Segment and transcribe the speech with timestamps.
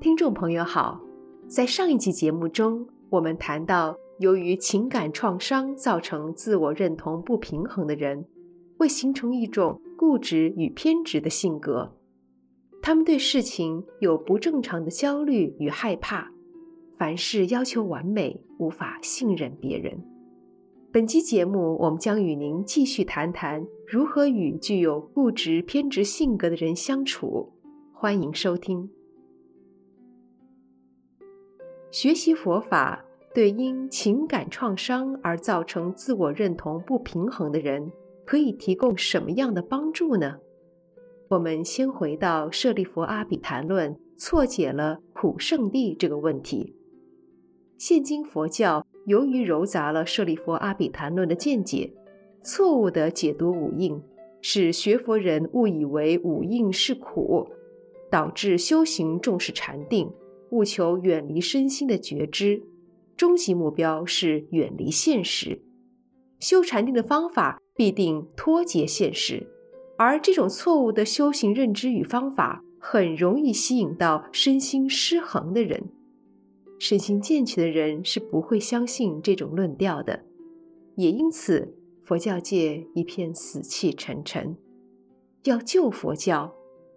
[0.00, 1.00] 听众朋友好，
[1.48, 8.24] 在上一期节目中，我们谈到，由于情感创伤造成自我认同不平衡的人，
[8.78, 11.96] 会形成一种固执与偏执的性格。
[12.80, 16.30] 他们对事情有不正常的焦虑与害怕，
[16.96, 20.00] 凡事要求完美，无法信任别人。
[20.92, 27.52] 本期节目，我们将与您继续谈谈如何与具有固执偏执性格的人相处。
[27.92, 28.88] 欢迎收听。
[31.90, 33.02] 学习佛法，
[33.32, 37.90] 对因情感创伤而造成自我认同不平衡的人，
[38.26, 40.36] 可以提供什么样的帮助呢？
[41.30, 46.74] 我们先回到舍利弗阿比谈论，错解了苦圣地这个问题。
[47.78, 51.90] 现今佛教由于糅杂了舍利弗阿比谈论的见解，
[52.42, 53.98] 错误地解读五蕴，
[54.42, 57.48] 使学佛人误以为五蕴是苦，
[58.10, 60.12] 导致修行重视禅定。
[60.50, 62.62] 务求远离身心的觉知，
[63.16, 65.62] 终极目标是远离现实。
[66.40, 69.46] 修禅定的方法必定脱节现实，
[69.96, 75.88] 而这种错误的修行认知与方法，很容易吸引到身心失衡的人。
[76.78, 80.24] 身心健全的人是不会相信这种论调的，
[80.94, 84.56] 也因此佛教界一片死气沉沉。
[85.42, 86.54] 要救佛教，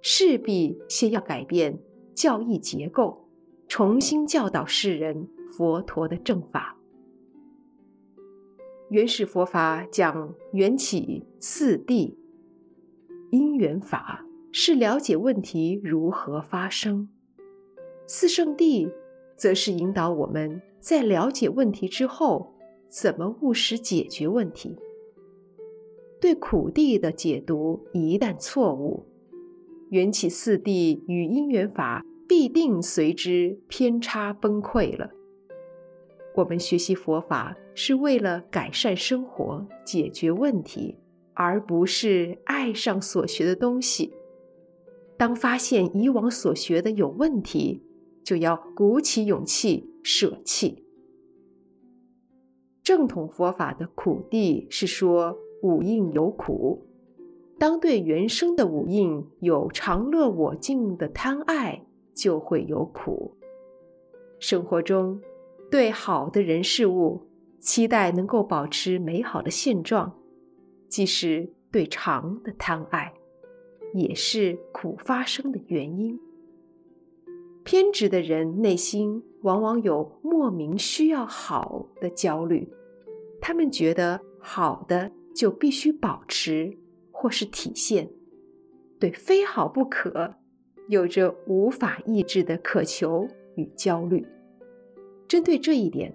[0.00, 1.80] 势必先要改变
[2.14, 3.23] 教义结构。
[3.66, 6.76] 重新教导世人佛陀的正法。
[8.90, 12.14] 原始佛法讲缘起四谛，
[13.30, 17.08] 因缘法是了解问题如何发生；
[18.06, 18.92] 四圣谛
[19.34, 22.54] 则是引导我们在了解问题之后，
[22.88, 24.76] 怎么务实解决问题。
[26.20, 29.06] 对苦谛的解读一旦错误，
[29.90, 32.04] 缘起四谛与因缘法。
[32.28, 35.10] 必定随之偏差崩溃了。
[36.36, 40.98] 我们学习佛法是为了改善生活、解决问题，
[41.34, 44.12] 而不是爱上所学的东西。
[45.16, 47.82] 当发现以往所学的有问题，
[48.24, 50.84] 就要鼓起勇气舍弃。
[52.82, 56.86] 正统佛法的苦谛是说五蕴有苦，
[57.58, 61.86] 当对原生的五蕴有常乐我净的贪爱。
[62.14, 63.36] 就会有苦。
[64.38, 65.20] 生活中，
[65.70, 67.26] 对好的人事物
[67.60, 70.18] 期待能够保持美好的现状，
[70.88, 73.14] 即使对常的贪爱，
[73.94, 76.18] 也是苦发生的原因。
[77.64, 82.68] 偏执的人内心往往有莫名需要好的焦虑，
[83.40, 86.76] 他们觉得好的就必须保持
[87.10, 88.10] 或是体现，
[89.00, 90.34] 对非好不可。
[90.88, 94.26] 有着无法抑制的渴求与焦虑。
[95.26, 96.14] 针对这一点，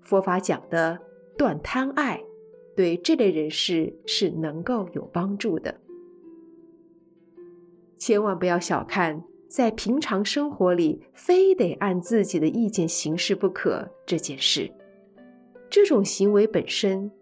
[0.00, 0.98] 佛法讲的
[1.38, 2.20] 断贪爱，
[2.74, 5.80] 对这类人士是能够有帮助的。
[7.96, 14.72] 千万不要小看在平常生活里非得按自己的意见行事不可这件事，
[15.70, 17.12] 这种行为本身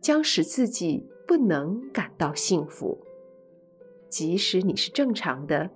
[0.00, 2.98] 将使自己不能感到幸福。
[4.08, 5.70] 即使你是正常的。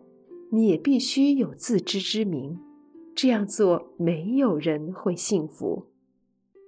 [0.55, 2.57] 你也必须有自知之明，
[3.13, 5.87] 这样做没有人会幸福。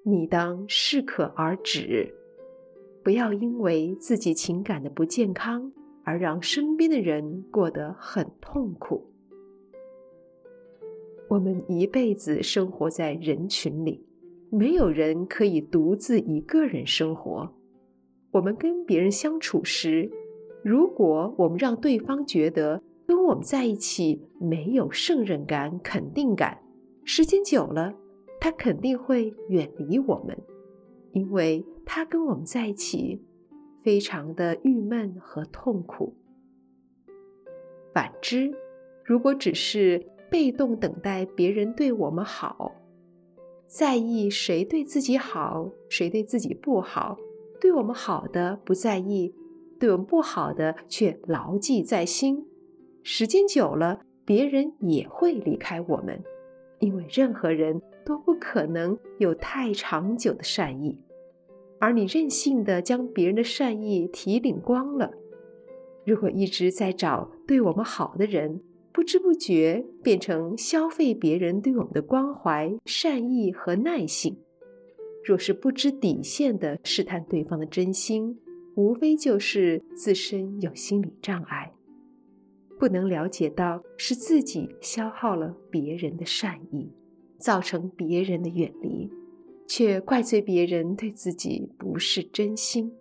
[0.02, 2.12] 你当适可而止，
[3.04, 5.70] 不要因为自己情感的不健康
[6.02, 9.08] 而让身边的人过得很痛苦。
[11.28, 14.04] 我们一辈子生活在人群里，
[14.50, 17.54] 没有人可以独自一个人生活。
[18.32, 20.10] 我们跟别人相处时，
[20.64, 22.82] 如果我们让对方觉得，
[23.26, 26.62] 我们在一起没有胜任感、肯定感，
[27.04, 27.92] 时间久了，
[28.40, 30.38] 他肯定会远离我们，
[31.12, 33.20] 因为他跟我们在一起
[33.82, 36.14] 非常的郁闷和痛苦。
[37.92, 38.54] 反之，
[39.04, 42.76] 如果只是被动等待别人对我们好，
[43.66, 47.16] 在意谁对自己好，谁对自己不好，
[47.60, 49.34] 对我们好的不在意，
[49.80, 52.46] 对我们不好的却牢记在心。
[53.08, 56.20] 时间久了，别人也会离开我们，
[56.80, 60.98] 因为任何人都不可能有太长久的善意，
[61.78, 65.12] 而你任性的将别人的善意提领光了。
[66.04, 68.60] 如果一直在找对我们好的人，
[68.92, 74.36] 不知不觉变成消费别人对我们的关怀、善意和耐性。
[75.24, 78.36] 若是不知底线的试探对方的真心，
[78.74, 81.72] 无非就是自身有心理障碍。
[82.78, 86.92] 不能了解到是自己消耗了别人的善意，
[87.38, 89.10] 造成别人的远离，
[89.66, 92.92] 却怪罪别人对自己不是真心。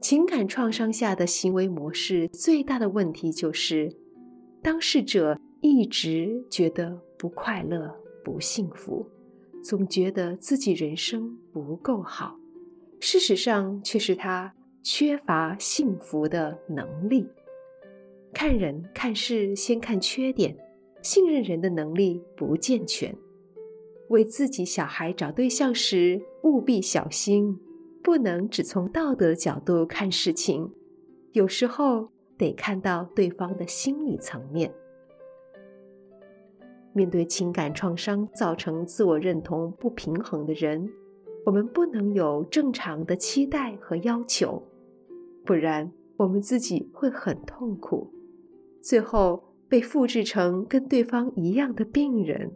[0.00, 3.92] 情感创伤下的行为模式最大的问题就是，
[4.62, 7.92] 当事者一直觉得不快乐、
[8.22, 9.04] 不幸福，
[9.64, 12.38] 总觉得自己人生不够好。
[13.00, 17.26] 事实上，却是他缺乏幸福的能力。
[18.38, 20.54] 看人看事先看缺点，
[21.00, 23.16] 信任人的能力不健全。
[24.10, 27.58] 为自己小孩找对象时，务必小心，
[28.02, 30.70] 不能只从道德角度看事情，
[31.32, 34.70] 有时候得看到对方的心理层面。
[36.92, 40.86] 面对情感创伤造成自我认同不平衡的人，
[41.46, 44.62] 我们不能有正常的期待和要求，
[45.42, 48.12] 不然我们自己会很痛苦，
[48.86, 52.52] 最后被复制成跟对方一样的病人。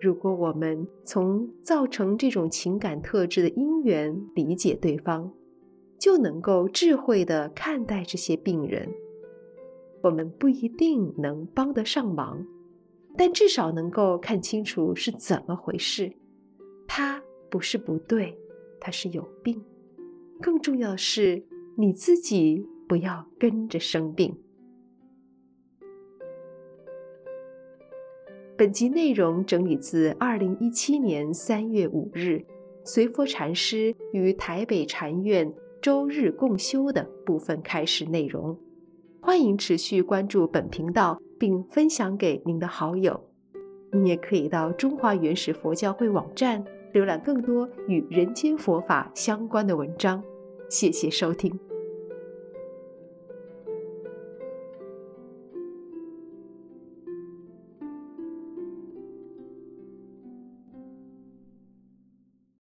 [0.00, 5.30] 如果我们从造成这种情感特质的因缘理解对方，
[5.98, 8.88] 就能够智慧地看待这些病人。
[10.02, 12.42] 我们不一定能帮得上忙，
[13.14, 16.10] 但至少能够看清楚是怎么回事。
[16.88, 17.22] 他。
[17.48, 18.36] 不是不对，
[18.80, 19.62] 他是有病。
[20.42, 21.44] 更重要的是，
[21.76, 24.36] 你自己不要跟着生病。
[28.58, 32.42] 本集内容整理自二零一七年三月五日
[32.84, 38.58] 随佛禅师于台北禅院周日共修的部分开示内容。
[39.20, 43.28] 欢迎持续关注本频道，并分享给您的好友。
[43.92, 46.64] 你也可以到中华原始佛教会网站。
[46.94, 50.22] 浏览更多与人间佛法相关的文章，
[50.70, 51.52] 谢谢收听。